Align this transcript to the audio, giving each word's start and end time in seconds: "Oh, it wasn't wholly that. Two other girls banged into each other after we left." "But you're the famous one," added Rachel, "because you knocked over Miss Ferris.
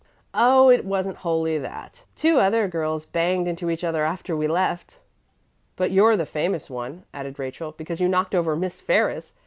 "Oh, 0.33 0.71
it 0.71 0.83
wasn't 0.83 1.17
wholly 1.17 1.59
that. 1.59 2.05
Two 2.15 2.39
other 2.39 2.67
girls 2.67 3.05
banged 3.05 3.47
into 3.47 3.69
each 3.69 3.83
other 3.83 4.03
after 4.03 4.35
we 4.35 4.47
left." 4.47 4.97
"But 5.75 5.91
you're 5.91 6.17
the 6.17 6.25
famous 6.25 6.71
one," 6.71 7.03
added 7.13 7.37
Rachel, 7.37 7.73
"because 7.73 8.01
you 8.01 8.07
knocked 8.09 8.33
over 8.33 8.55
Miss 8.55 8.81
Ferris. 8.81 9.35